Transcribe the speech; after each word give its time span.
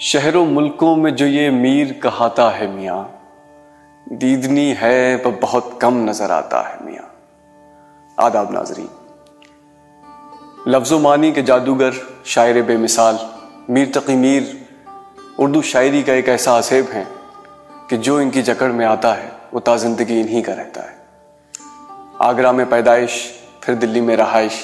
شہروں 0.00 0.46
ملکوں 0.46 0.96
میں 0.96 1.10
جو 1.10 1.26
یہ 1.26 1.50
میر 1.50 1.92
کہاتا 1.92 2.58
ہے 2.58 2.66
میاں، 2.66 3.02
دیدنی 4.06 4.74
ہے 4.82 5.16
وہ 5.24 5.30
بہت 5.40 5.64
کم 5.78 6.04
نظر 6.04 6.30
آتا 6.30 6.68
ہے 6.68 6.74
میاں۔ 6.80 7.06
آداب 8.16 8.50
ناظرین، 8.50 8.86
لفظ 10.66 10.92
و 10.92 10.98
معنی 10.98 11.30
کے 11.32 11.42
جادوگر، 11.42 11.90
شاعر 12.24 12.60
بے 12.66 12.76
مثال، 12.76 13.16
میر 13.68 13.86
تقی 13.94 14.16
میر، 14.16 14.42
اردو 15.38 15.62
شاعری 15.62 16.02
کا 16.02 16.12
ایک 16.12 16.28
ایسا 16.28 16.58
عصیب 16.58 16.84
ہیں 16.94 17.04
کہ 17.88 17.96
جو 17.96 18.16
ان 18.16 18.30
کی 18.30 18.42
جکڑ 18.42 18.70
میں 18.70 18.86
آتا 18.86 19.16
ہے، 19.16 19.28
وہ 19.52 19.60
تا 19.60 19.76
زندگی 19.76 20.20
انہی 20.20 20.42
کا 20.42 20.56
رہتا 20.56 20.90
ہے۔ 20.90 20.96
آگرہ 22.18 22.52
میں 22.52 22.64
پیدائش، 22.68 23.32
پھر 23.60 23.74
دلی 23.74 24.00
میں 24.00 24.16
رہائش، 24.16 24.62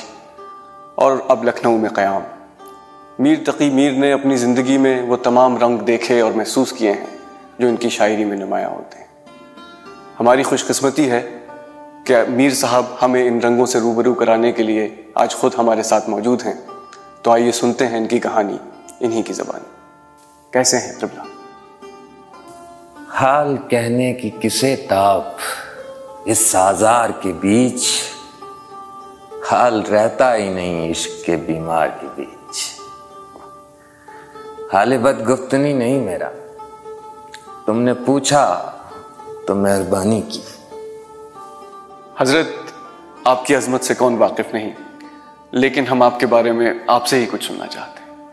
اور 0.94 1.16
اب 1.28 1.44
لکھنؤ 1.44 1.76
میں 1.76 1.90
قیام۔ 1.90 2.22
میر 3.18 3.34
تقی 3.46 3.70
میر 3.70 3.92
نے 3.92 4.12
اپنی 4.12 4.36
زندگی 4.36 4.78
میں 4.78 5.02
وہ 5.02 5.16
تمام 5.16 5.56
رنگ 5.56 5.78
دیکھے 5.78 6.20
اور 6.20 6.32
محسوس 6.32 6.72
کیے 6.72 6.92
ہیں 6.92 7.06
جو 7.58 7.68
ان 7.68 7.76
کی 7.76 7.88
شاعری 7.88 8.24
میں 8.24 8.36
نمایاں 8.36 8.68
ہوتے 8.68 8.98
ہیں۔ 8.98 9.06
ہماری 10.20 10.42
خوش 10.42 10.66
قسمتی 10.66 11.10
ہے 11.10 11.38
کہ 12.06 12.16
میر 12.28 12.50
صاحب 12.50 12.84
ہمیں 13.02 13.28
ان 13.28 13.38
رنگوں 13.38 13.66
سے 13.66 13.80
روبرو 13.80 14.14
کرانے 14.14 14.52
کے 14.52 14.62
لیے 14.62 14.94
آج 15.14 15.34
خود 15.34 15.54
ہمارے 15.58 15.82
ساتھ 15.82 16.10
موجود 16.10 16.42
ہیں۔ 16.46 16.52
تو 17.22 17.30
آئیے 17.30 17.52
سنتے 17.52 17.86
ہیں 17.86 17.96
ان 17.96 18.06
کی 18.06 18.18
کہانی، 18.18 18.56
انہی 19.00 19.22
کی 19.22 19.32
زبان 19.32 19.60
کیسے 20.50 20.78
ہیں 20.78 20.92
تربلا 21.00 21.22
حال 23.10 23.56
کہنے 23.68 24.14
کی 24.14 24.30
کسے 24.40 24.76
تاپ؟ 24.76 25.24
اس 26.24 26.38
سازار 26.38 27.10
کے 27.10 27.32
بیچ 27.32 28.02
حال 29.52 29.82
رہتا 29.82 30.36
ہی 30.36 30.48
نہیں، 30.48 30.90
عشق 30.90 31.26
کے 31.26 31.36
بیمار 31.36 31.88
کے 32.00 32.06
بیچ۔ 32.14 32.43
حال 34.74 34.98
بد 34.98 35.28
گفتنی 35.28 35.72
نہیں 35.72 36.00
میرا۔ 36.00 36.30
تم 37.66 37.80
نے 37.80 37.94
پوچھا 37.94 38.70
تو 39.46 39.54
مہربانی 39.54 40.22
کی۔ 40.28 40.40
حضرت 42.18 42.46
آپ 43.24 43.46
کی 43.46 43.56
عظمت 43.56 43.84
سے 43.84 43.94
کون 43.94 44.16
واقف 44.16 44.54
نہیں 44.54 44.70
لیکن 45.50 45.86
ہم 45.86 46.02
آپ 46.02 46.20
کے 46.20 46.26
بارے 46.26 46.52
میں 46.52 46.74
آپ 46.86 47.06
سے 47.06 47.20
ہی 47.20 47.26
کچھ 47.30 47.44
سننا 47.44 47.66
چاہتے 47.66 48.02
ہیں۔ 48.02 48.26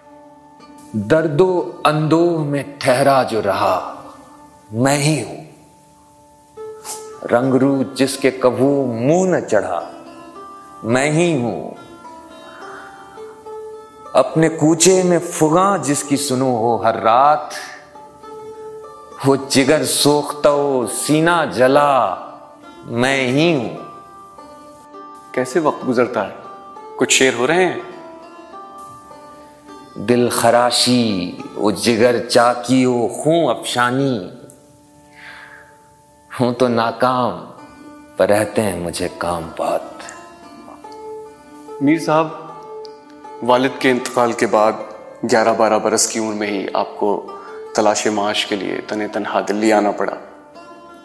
درد 0.93 1.41
و 1.41 1.71
اندو 1.83 2.43
میں 2.43 2.63
ٹھہرا 2.79 3.23
جو 3.23 3.41
رہا 3.41 3.95
میں 4.71 4.97
ہی 4.97 5.23
ہوں۔ 5.23 5.43
رنگ 7.31 7.53
رو 7.53 7.83
جس 7.83 8.17
کے 8.17 8.31
کبو 8.31 8.85
منہ 8.85 9.35
نہ 9.35 9.45
چڑھا 9.45 9.91
میں 10.83 11.11
ہی 11.11 11.41
ہوں۔ 11.41 11.71
اپنے 14.13 14.49
کوچے 14.49 15.03
میں 15.03 15.19
فگاں 15.19 15.77
جس 15.77 16.03
کی 16.03 16.17
سنو 16.17 16.55
ہو 16.57 16.83
ہر 16.83 17.01
رات 17.01 17.39
وہ 19.25 19.35
جگر 19.49 19.85
سوختہ 19.85 20.49
سینا 20.93 21.45
جلا 21.45 22.15
میں 22.85 23.27
ہی 23.27 23.55
ہوں۔ 23.55 23.77
کیسے 25.31 25.59
وقت 25.59 25.87
گزرتا 25.87 26.27
ہے؟ 26.27 26.35
کچھ 26.95 27.13
شیر 27.13 27.33
ہو 27.33 27.47
رہے 27.47 27.65
ہیں؟ 27.65 27.79
دل 29.95 30.29
خراشی 30.29 31.37
وہ 31.55 31.71
جگر 31.71 32.29
چاکی 32.29 32.85
وہ 32.85 33.07
خوں 33.07 33.47
افشانی۔ 33.47 34.29
ہوں 36.39 36.51
تو 36.51 36.67
ناکام 36.67 37.45
پر 38.17 38.29
رہتے 38.29 38.61
ہیں 38.61 38.79
مجھے 38.79 39.07
کام 39.17 39.49
بات۔ 39.57 39.81
میر 41.81 41.99
صاحب 41.99 42.27
والد 43.43 43.69
کے 43.79 43.91
انتقال 43.91 44.31
کے 44.31 44.47
بعد 44.47 44.71
گیارہ 45.31 45.53
بارہ 45.53 45.79
برس 45.79 46.07
کی 46.07 46.19
عمر 46.19 46.33
میں 46.33 46.47
ہی 46.47 46.67
آپ 46.73 46.97
کو 46.97 47.31
تلاش 47.75 48.07
معاش 48.07 48.45
کے 48.45 48.55
لیے 48.55 48.81
تن 48.87 49.07
تنہا 49.13 49.41
دلی 49.47 49.73
آنا 49.73 49.91
پڑا۔ 49.91 50.15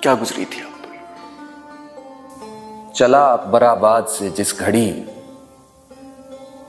کیا 0.01 0.15
گزری 0.23 0.45
تھی 0.45 0.61
آپ 0.63 0.85
پر؟ 0.85 0.97
چلا 2.93 3.33
اکبر 3.33 3.63
آباد 3.63 4.03
سے 4.09 4.29
جس 4.29 4.59
گھڑی 4.59 5.03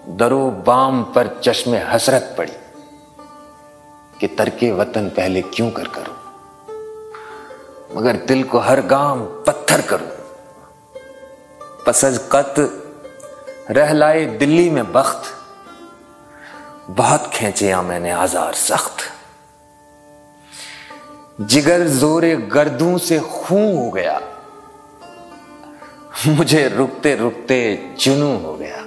درو 0.06 0.50
بام 0.50 1.04
پر 1.04 1.28
چشم 1.42 1.74
حسرت 1.74 2.38
پڑی 2.38 2.82
کہ 4.18 4.28
ترک 4.38 4.66
وطن 4.78 5.10
پہلے 5.10 5.42
کیوں 5.42 5.72
کر 5.72 5.88
کروں۔ 5.88 6.16
مگر 7.94 8.16
دل 8.30 8.44
کو 8.44 8.58
ہر 8.58 8.80
گام 8.90 9.42
پتھر 9.46 9.82
کروں۔ 9.82 10.38
پسز 11.86 12.28
قط 12.28 12.60
رہ 13.70 13.90
لائے 13.90 14.26
دلی 14.26 14.70
میں 14.70 14.84
بخت۔ 14.92 15.37
بہت 16.96 17.32
کھینچیا 17.32 17.82
میں 17.82 18.00
نے 18.00 18.12
آزار 18.12 18.54
سخت۔ 18.54 19.02
جگر 21.40 21.88
زور 21.88 22.24
گردوں 22.56 22.98
سے 22.98 23.20
خون 23.20 23.78
ہو 23.78 23.96
گیا۔ 23.96 24.20
مجھے 26.26 26.70
رکتے 26.70 27.16
رکتے 27.16 27.78
جنو 27.98 28.38
ہو 28.44 28.60
گیا۔ 28.60 28.78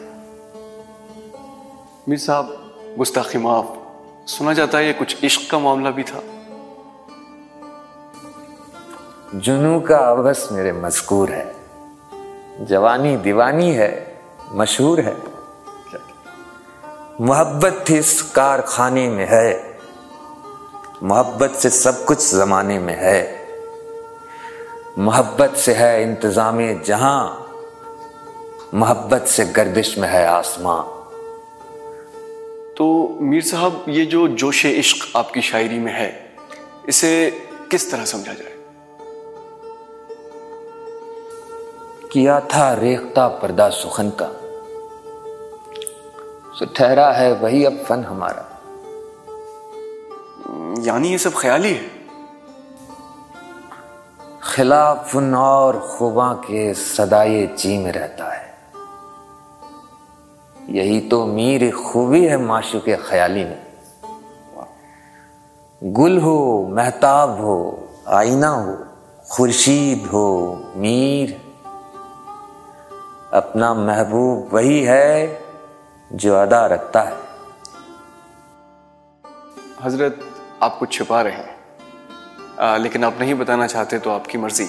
میر 2.07 2.17
صاحب 2.17 2.47
گستاخی 3.01 3.39
معاف۔ 3.39 3.65
سنا 4.27 4.53
جاتا 4.53 4.79
ہے 4.79 4.85
یہ 4.85 4.93
کچھ 4.99 5.17
عشق 5.23 5.51
کا 5.51 5.59
معاملہ 5.59 5.89
بھی 5.89 6.03
تھا۔ 6.03 6.21
جنو 9.33 9.81
کا 9.81 9.97
ابس 9.97 10.53
میرے 10.53 10.73
مذکور 10.73 11.29
ہے۔ 11.29 11.53
جوانی 12.59 13.17
دیوانی 13.17 13.79
ہے 13.79 14.05
مشہور 14.51 14.99
ہے۔ 14.99 15.15
محبت 17.21 17.75
اس 17.87 18.23
کارخانے 18.23 19.09
میں 19.09 19.27
ہے۔ 19.27 19.73
محبت 21.03 21.51
سے 21.57 21.71
سب 21.71 22.07
کچھ 22.07 22.23
زمانے 22.23 22.79
میں 22.79 22.97
ہے۔ 22.97 23.45
محبت 24.97 25.59
سے 25.59 25.75
ہے 25.75 26.03
انتظام 26.03 26.61
جہاں۔ 26.85 27.37
محبت 28.73 29.29
سے 29.29 29.45
گردش 29.57 29.99
میں 29.99 30.09
ہے 30.09 30.27
آسماں۔ 30.27 30.83
تو 32.77 33.17
میر 33.21 33.41
صاحب 33.41 33.73
یہ 33.87 34.05
جو 34.05 34.27
جوش 34.27 34.67
عشق 34.67 35.07
آپ 35.15 35.35
کی 35.35 35.41
شاعری 35.41 35.79
میں 35.79 35.93
ہے 35.93 36.27
اسے 36.83 37.31
کس 37.71 37.89
طرح 37.89 38.05
سمجھا 38.05 38.33
جائے؟ 38.33 38.57
کیا 42.11 42.39
تھا 42.39 42.77
ریختہ 42.81 43.39
پردہ 43.41 43.69
سخن 43.73 44.11
کا؟ 44.11 44.33
ٹھہرا 46.59 47.19
ہے 47.19 47.33
وہی 47.33 47.67
اب 47.67 47.73
فن 47.87 48.05
ہمارا۔ 48.11 48.43
یعنی 50.83 51.13
یہ 51.13 51.17
سب 51.17 51.35
خیالی 51.35 51.75
ہے؟ 51.75 51.89
خلاف 54.41 55.11
فن 55.11 55.35
اور 55.35 55.75
خوباں 55.75 56.35
کے 56.35 56.75
صدائے 56.75 57.47
چی 57.57 57.79
میں 57.79 57.93
رہتا 57.93 58.41
ہے۔ 58.41 58.53
یہی 60.69 61.09
تو 61.09 61.27
میر 61.27 61.63
خوبی 61.77 62.29
ہے 62.29 62.37
معشو 62.37 62.81
کے 62.81 62.97
خیالی 62.97 63.45
میں۔ 63.45 63.91
گل 65.83 66.21
ہو 66.21 66.69
محتاب 66.69 67.39
ہو 67.39 67.87
آئینہ 68.05 68.47
ہو 68.47 68.75
خورشید 69.25 70.07
ہو 70.13 70.55
میر۔ 70.77 71.31
اپنا 73.31 73.73
محبوب 73.73 74.55
وہی 74.55 74.89
ہے 74.89 75.40
جو 76.11 76.37
ادا 76.37 76.69
رکھتا 76.69 77.11
ہے۔ 77.11 77.15
حضرت 79.83 80.15
آپ 80.61 80.81
کچھ 80.81 80.91
چھپا 80.91 81.25
رہے 81.25 81.31
ہیں۔ 81.31 81.61
لیکن 82.79 83.05
آپ 83.05 83.13
نہیں 83.19 83.35
بتانا 83.35 83.69
چاہتے 83.69 83.99
تو 83.99 84.11
آپ 84.11 84.25
کی 84.25 84.39
مرضی۔ 84.39 84.67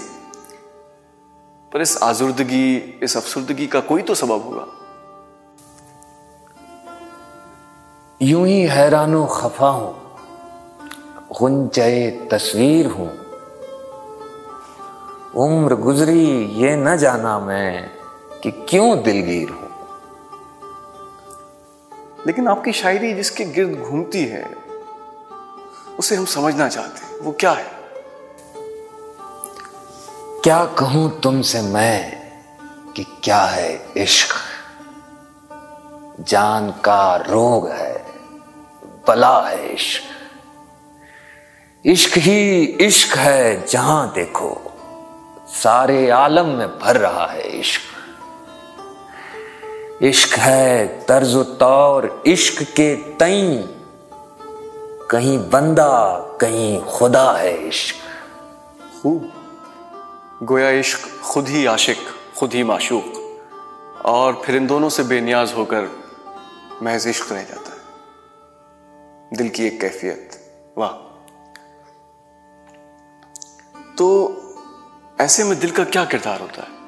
پر 1.72 1.80
اس 1.80 1.98
آزردگی 2.02 2.92
اس 3.02 3.18
افسردگی 3.18 3.68
کا 3.68 3.80
کوئی 3.82 4.04
تو 4.04 4.14
سبب 4.14 4.46
ہوگا۔ 4.46 4.66
یوں 8.20 8.48
ہی 8.48 8.68
حیران 8.76 9.16
و 9.16 9.26
خفا 9.26 9.70
ہوں۔ 9.70 9.94
غنچے 11.40 12.20
تصویر 12.30 12.86
ہوں۔ 12.86 13.10
عمر 15.36 15.76
گزری 15.76 16.52
یہ 16.52 16.76
نہ 16.76 16.96
جانا 16.96 17.40
میں 17.40 17.88
کہ 18.42 18.52
کیوں 18.66 18.96
دلگیر 18.96 19.50
ہوں۔ 19.50 19.71
لیکن 22.26 22.48
آپ 22.48 22.64
کی 22.64 22.72
شاعری 22.72 23.14
جس 23.14 23.32
کے 23.32 23.46
گرد 23.58 23.78
گھومتی 23.88 24.32
ہے، 24.32 24.44
اسے 25.98 26.16
ہم 26.16 26.26
سمجھنا 26.26 26.70
چاہتے 26.70 27.06
ہیں، 27.06 27.22
وہ 27.24 27.32
کیا 27.32 27.54
ہے؟ 27.58 27.64
کیا 30.44 30.66
کہوں 30.76 31.10
تم 31.22 31.42
سے 31.42 31.62
میں 31.62 32.12
کہ 32.94 33.04
کیا 33.22 33.56
ہے 33.56 33.78
عشق؟ 33.96 34.34
جان 36.26 36.72
کا 36.82 37.18
روگ 37.30 37.68
ہے، 37.72 37.98
بلا 39.08 39.52
ہے 39.52 39.74
عشق۔ 39.74 40.04
عشق 41.86 42.18
ہی 42.18 42.76
عشق 42.88 43.18
ہے، 43.18 43.62
جہاں 43.68 44.08
دیکھو، 44.16 44.56
سارے 45.48 46.12
عالم 46.12 46.50
میں 46.50 46.68
بھر 46.68 46.98
رہا 46.98 47.34
ہے 47.34 47.60
عشق۔ 47.60 47.91
عشق 50.02 50.40
ہے 50.40 51.00
طرز 51.08 51.36
و 51.36 51.44
طور 51.44 52.04
عشق 52.26 52.76
کے 52.76 52.96
تئیں۔ 53.18 53.64
کہیں 55.10 55.38
بندہ، 55.38 56.26
کہیں 56.40 56.90
خدا 56.92 57.40
ہے 57.40 57.68
عشق۔ 57.68 57.98
خوب۔ 59.02 59.24
گویا 60.50 60.80
عشق 60.80 61.22
خود 61.22 61.50
ہی 61.50 61.68
عاشق، 61.68 62.36
خود 62.36 62.56
ہی 62.56 62.64
معشوق۔ 62.64 63.20
اور 64.02 64.34
پھر 64.34 64.58
ان 64.58 64.70
دونوں 64.70 64.90
سے 64.90 65.04
بے 65.04 65.20
نیاز 65.20 65.54
ہو 65.54 65.66
کر 65.66 65.82
محض 66.82 67.08
عشق 67.08 67.32
رہ 67.32 67.44
جاتا 67.50 67.76
ہے۔ 67.76 67.82
دل 69.36 69.48
کی 69.48 69.64
ایک 69.64 69.82
کیفیت۔ 69.82 70.36
واہ۔ 70.78 70.92
تو 73.96 74.32
ایسے 75.18 75.44
میں 75.44 75.56
دل 75.56 75.70
کا 75.70 75.84
کیا 75.84 76.06
کردار 76.06 76.40
ہوتا 76.40 76.62
ہے؟ 76.62 76.81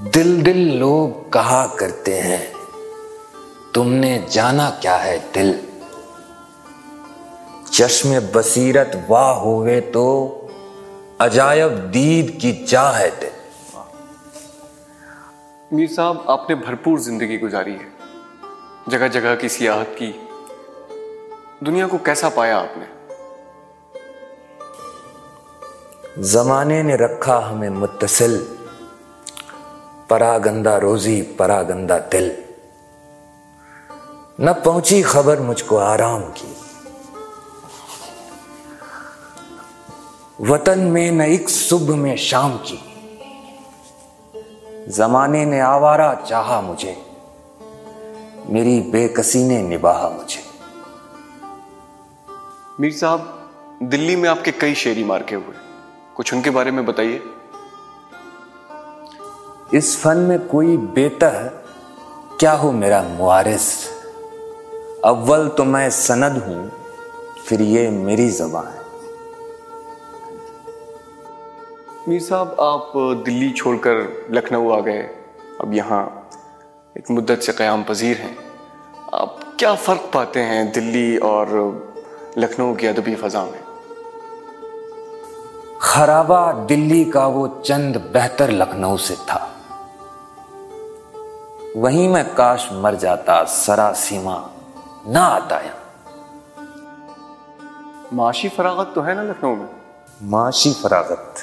دل 0.00 0.46
دل 0.46 0.76
لوگ 0.76 1.30
کہا 1.30 1.66
کرتے 1.76 2.20
ہیں 2.20 2.54
تم 3.74 3.92
نے 3.92 4.18
جانا 4.30 4.70
کیا 4.80 5.04
ہے 5.04 5.18
دل؟ 5.34 5.60
چشم 7.70 8.12
بصیرت 8.32 8.96
واہ 9.08 9.34
ہوئے 9.34 9.80
تو 9.80 10.36
عجائب 11.18 11.94
دید 11.94 12.40
کی 12.40 12.66
چاہ 12.66 12.98
ہے 12.98 13.10
دل۔ 13.20 13.28
میر 15.70 15.86
صاحب 15.86 16.30
آپ 16.30 16.48
نے 16.48 16.54
بھرپور 16.54 16.98
زندگی 16.98 17.40
گزاری 17.40 17.74
ہے 17.74 18.04
جگہ 18.86 19.08
جگہ 19.08 19.34
کی 19.40 19.48
سیاحت 19.48 19.98
کی۔ 19.98 20.12
دنیا 21.66 21.86
کو 21.86 21.98
کیسا 21.98 22.28
پایا 22.28 22.58
آپ 22.58 22.78
نے؟ 22.78 22.84
زمانے 26.16 26.82
نے 26.82 26.94
رکھا 26.94 27.50
ہمیں 27.52 27.70
متصل۔ 27.70 28.44
پرا 30.10 30.38
گندا 30.38 30.80
روزی 30.80 31.22
پرا 31.22 31.62
گندا 31.62 31.98
دل۔ 32.12 32.30
نہ 34.38 34.50
پہنچی 34.64 35.02
خبر 35.02 35.38
مجھ 35.38 35.64
کو 35.64 35.78
آرام 35.78 36.22
کی۔ 36.34 36.54
وطن 40.38 40.78
میں 40.78 41.10
نہ 41.10 41.22
ایک 41.22 41.50
صبح 41.50 41.94
میں 41.94 42.16
شام 42.16 42.56
کی۔ 42.62 42.76
زمانے 44.86 45.44
نے 45.44 45.60
آوارہ 45.60 46.14
چاہا 46.24 46.60
مجھے۔ 46.60 46.94
میری 48.48 48.80
بے 48.80 49.08
کسی 49.08 49.44
نے 49.44 49.76
نباہا 49.76 50.08
مجھے۔ 50.08 50.42
میر 52.78 52.90
صاحب، 52.90 53.20
دلی 53.80 54.16
میں 54.16 54.28
آپ 54.28 54.44
کے 54.44 54.52
کئی 54.52 54.74
شیری 54.74 55.04
مارکے 55.04 55.36
ہوئے۔ 55.36 55.58
کچھ 56.14 56.34
ان 56.34 56.40
کے 56.40 56.50
بارے 56.50 56.70
میں 56.70 56.82
بتائیے۔ 56.82 57.18
اس 59.72 59.98
فن 59.98 60.18
میں 60.18 60.38
کوئی 60.48 60.76
بہتر 60.76 61.46
کیا 62.38 62.58
ہو 62.58 62.72
میرا 62.72 63.02
معارض 63.18 63.74
اول 65.02 65.48
تو 65.48 65.64
میں 65.64 65.88
سند 65.88 66.42
ہوں 66.46 66.66
پھر 67.44 67.60
یہ 67.60 67.90
میری 67.90 68.30
زبان 68.30 68.66
ہے۔ 68.66 68.80
میر 72.06 72.18
صاحب 72.18 72.60
آپ 72.60 72.92
دلی 73.26 73.52
چھوڑ 73.52 73.76
کر 73.76 73.94
لکھنؤ 74.30 74.70
آ 74.70 74.80
گئے۔ 74.80 75.12
اب 75.58 75.74
یہاں 75.74 76.06
ایک 76.94 77.10
مدت 77.10 77.42
سے 77.42 77.52
قیام 77.52 77.82
پذیر 77.86 78.14
ہیں۔ 78.20 78.34
آپ 79.12 79.58
کیا 79.58 79.74
فرق 79.74 80.12
پاتے 80.12 80.42
ہیں 80.42 80.64
دلی 80.64 81.16
اور 81.16 81.46
لکھنؤ 82.36 82.74
کی 82.74 82.88
ادبی 82.88 83.14
فضا 83.14 83.44
میں؟ 83.44 83.62
خرابہ 85.78 86.66
دلی 86.66 87.04
کا 87.04 87.26
وہ 87.26 87.46
چند 87.62 87.96
بہتر 88.12 88.50
لکھنؤ 88.50 88.96
سے 88.96 89.14
تھا۔ 89.26 89.49
وہیں 91.74 92.08
میں 92.08 92.24
کاش 92.34 92.72
مر 92.72 92.94
جاتا 92.94 93.44
سرا 93.44 93.92
سیما 93.96 94.46
نہ 95.06 95.18
آتا 95.18 95.64
ہے 95.64 95.70
معاشی 98.12 98.48
فراغت 98.48 98.94
تو 98.94 99.06
ہے 99.06 99.14
نا 99.14 99.22
لکھنؤ 99.22 99.54
میں؟ 99.54 99.66
معاشی 100.20 100.72
فراغت۔ 100.82 101.38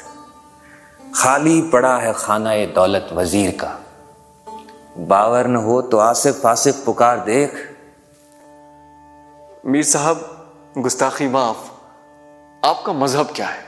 خالی 1.14 1.70
پڑا 1.72 2.02
ہے 2.02 2.12
خانہ 2.14 2.50
دولت 2.76 3.14
وزیر 3.14 3.50
کا۔ 3.58 3.78
باور 5.08 5.46
نہ 5.46 5.58
ہو 5.58 5.82
تو 5.82 6.00
آصف 6.00 6.46
آصف 6.46 6.86
پکار 6.86 7.18
دیکھ۔ 7.18 7.56
میر 9.64 9.82
صاحب 9.82 10.18
گستاخی 10.86 11.28
معاف۔ 11.28 11.58
آپ 12.62 12.84
کا 12.84 12.92
مذہب 12.92 13.36
کیا 13.36 13.48
ہے؟ 13.50 13.62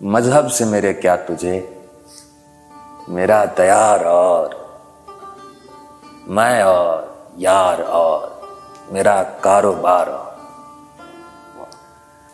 مذہب 0.00 0.52
سے 0.52 0.64
میرے 0.64 0.94
کیا 0.94 1.16
تجھے؟ 1.16 1.66
میرا 3.08 3.44
تیار 3.44 4.00
اور 4.00 4.50
میں 6.26 6.62
اور 6.62 7.02
یار 7.36 7.78
اور 7.78 8.28
میرا 8.90 9.22
کاروبار 9.22 10.06
اور۔ 10.06 10.32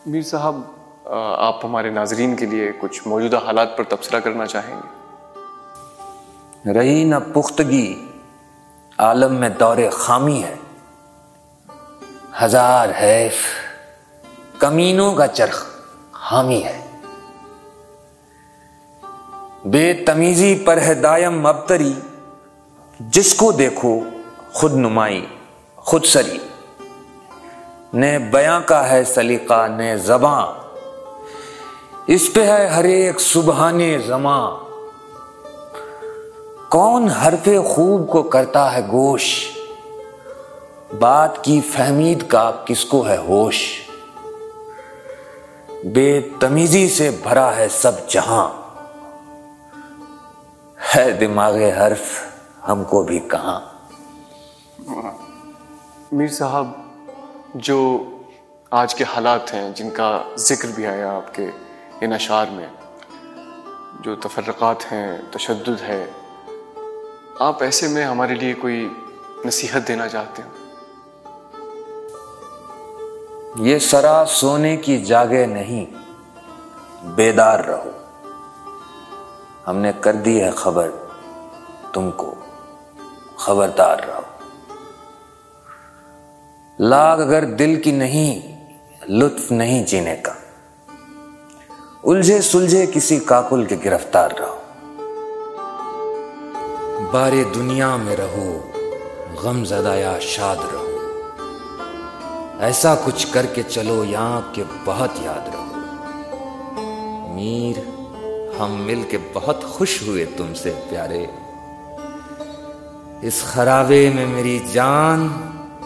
میر 0.06 0.22
صاحب 0.22 0.60
آپ 1.38 1.64
ہمارے 1.64 1.90
ناظرین 1.90 2.36
کے 2.36 2.46
لیے 2.46 2.72
کچھ 2.80 3.08
موجودہ 3.08 3.36
حالات 3.36 3.76
پر 3.76 3.84
تبصرہ 3.84 4.20
کرنا 4.20 4.46
چاہیں 4.46 4.76
گے؟ 4.76 4.98
رہی 6.72 7.04
نہ 7.04 7.14
پختگی 7.34 8.06
عالم 8.98 9.34
میں 9.34 9.48
دور 9.48 9.76
خامی 9.92 10.42
ہے۔ 10.44 10.54
ہزار 12.44 12.88
حیف 13.02 13.34
کمینوں 14.58 15.14
کا 15.14 15.26
چرخ 15.26 15.66
حامی 16.12 16.64
ہے۔ 16.64 16.87
بے 19.70 19.92
تمیزی 19.92 20.62
پر 20.64 20.80
ہے 20.80 20.94
دائم 20.94 21.46
ابتری 21.46 21.92
جس 23.00 23.34
کو 23.34 23.52
دیکھو، 23.52 24.00
خود 24.52 24.72
نمائی، 24.72 25.26
خود 25.76 26.04
سری۔ 26.04 26.38
نے 27.94 28.18
بیاں 28.18 28.60
کا 28.66 28.90
ہے 28.90 29.04
سلیقہ 29.04 29.68
نے 29.76 29.96
زباں۔ 29.96 30.46
اس 32.06 32.30
پہ 32.34 32.46
ہے 32.46 32.66
ہر 32.66 32.84
ایک 32.84 33.20
سبحان 33.20 33.80
زماں۔ 34.06 34.50
کون 36.70 37.08
حرف 37.08 37.48
خوب 37.66 38.10
کو 38.10 38.22
کرتا 38.22 38.74
ہے 38.74 38.80
گوش؟ 38.92 39.48
بات 40.98 41.44
کی 41.44 41.60
فہمید 41.60 42.28
کا 42.28 42.50
کس 42.64 42.84
کو 42.84 43.08
ہے 43.08 43.16
ہوش؟ 43.16 43.62
بے 45.84 46.20
تمیزی 46.40 46.88
سے 46.88 47.10
بھرا 47.22 47.56
ہے 47.56 47.68
سب 47.68 47.92
جہاں۔ 48.08 48.57
ہے 50.96 51.10
دماغ 51.10 51.54
حرف 51.54 52.24
ہم 52.68 52.84
کو 52.84 53.02
بھی 53.02 53.18
کہاں؟ 53.18 53.60
میر 56.12 56.28
صاحب 56.28 56.66
جو 57.54 58.04
آج 58.70 58.94
کے 58.94 59.04
حالات 59.04 59.54
ہیں 59.54 59.70
جن 59.70 59.90
کا 59.90 60.22
ذکر 60.36 60.68
بھی 60.74 60.86
آیا 60.86 61.16
آپ 61.16 61.34
کے 61.34 61.50
ان 62.00 62.12
اشعار 62.12 62.46
میں 62.50 62.66
جو 64.00 64.14
تفرقات 64.16 64.92
ہیں 64.92 65.18
تشدد 65.30 65.82
ہے 65.88 66.06
آپ 67.38 67.62
ایسے 67.62 67.88
میں 67.88 68.04
ہمارے 68.04 68.34
لیے 68.34 68.54
کوئی 68.54 68.88
نصیحت 69.44 69.88
دینا 69.88 70.08
چاہتے 70.08 70.42
ہیں 70.42 70.50
یہ 73.66 73.78
سرا 73.78 74.24
سونے 74.28 74.76
کی 74.76 75.04
جاگے 75.04 75.46
نہیں 75.46 75.84
بیدار 77.04 77.60
رہو۔ 77.60 77.90
ہم 79.68 79.76
نے 79.76 79.92
کر 80.00 80.12
دی 80.12 80.42
ہے 80.42 80.50
خبر 80.50 80.90
تم 81.92 82.10
کو، 82.10 82.34
خبردار 83.36 83.98
رہو۔ 84.08 84.20
لاگ 86.78 87.18
اگر 87.18 87.44
دل 87.44 87.82
کی 87.82 87.90
نہیں، 87.90 88.58
لطف 89.08 89.52
نہیں 89.52 89.84
جینے 89.84 90.16
کا۔ 90.16 90.32
الجھے 92.04 92.40
سلجھے 92.40 92.86
کسی 92.94 93.20
کاکل 93.20 93.64
کے 93.64 93.76
گرفتار 93.84 94.30
رہو۔ 94.38 94.60
بارے 97.12 97.44
دنیا 97.54 97.96
میں 97.96 98.16
رہو، 98.16 98.58
غم 99.42 99.64
زدہ 99.64 99.96
یا 99.96 100.18
شاد 100.20 100.56
رہو۔ 100.56 100.98
ایسا 102.60 102.94
کچھ 103.04 103.26
کر 103.32 103.46
کے 103.46 103.62
چلو، 103.62 104.04
یہاں 104.04 104.40
کے 104.52 104.64
بہت 104.84 105.10
یاد 105.22 105.48
رہو۔ 105.48 105.64
میر 107.34 107.97
ہم 108.60 108.72
مل 108.72 109.02
کے 109.08 109.18
بہت 109.32 109.64
خوش 109.64 110.02
ہوئے 110.02 110.24
تم 110.36 110.54
سے 110.54 110.72
پیارے۔ 110.90 111.26
اس 113.22 113.42
خرابے 113.42 114.10
میں 114.14 114.26
میری 114.26 114.58
جان 114.72 115.28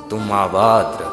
تم 0.08 0.32
آباد 0.32 0.84
رہو 0.84 1.11